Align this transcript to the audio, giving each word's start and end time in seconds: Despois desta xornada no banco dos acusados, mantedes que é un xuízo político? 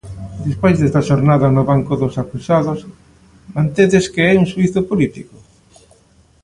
Despois 0.47 0.75
desta 0.77 1.05
xornada 1.09 1.47
no 1.55 1.63
banco 1.71 1.93
dos 2.01 2.15
acusados, 2.23 2.79
mantedes 3.55 4.05
que 4.13 4.21
é 4.31 4.33
un 4.41 4.45
xuízo 4.51 4.81
político? 4.89 5.37